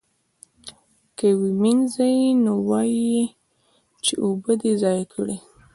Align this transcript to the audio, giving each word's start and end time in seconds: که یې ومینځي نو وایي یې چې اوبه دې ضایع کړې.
که 1.17 1.25
یې 1.31 1.37
ومینځي 1.41 2.15
نو 2.43 2.53
وایي 2.69 3.01
یې 3.15 3.25
چې 4.03 4.13
اوبه 4.23 4.51
دې 4.61 4.71
ضایع 4.81 5.05
کړې. 5.13 5.37